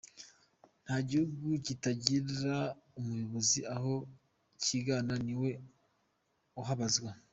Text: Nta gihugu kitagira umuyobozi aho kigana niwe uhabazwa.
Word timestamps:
Nta 0.83 0.95
gihugu 1.09 1.45
kitagira 1.65 2.57
umuyobozi 2.99 3.59
aho 3.75 3.93
kigana 4.63 5.13
niwe 5.25 5.51
uhabazwa. 6.61 7.09